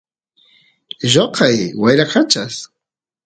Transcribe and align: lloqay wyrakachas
lloqay 1.11 1.57
wyrakachas 1.81 2.55